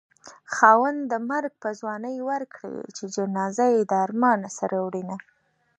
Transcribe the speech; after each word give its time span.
خاونده 0.53 1.17
مرګ 1.29 1.53
په 1.63 1.69
ځوانۍ 1.79 2.17
ورکړې 2.29 2.79
چې 2.95 3.03
جنازه 3.15 3.65
يې 3.73 3.81
د 3.89 3.91
ارمانه 4.05 4.49
سره 4.59 4.75
وړينه 4.85 5.15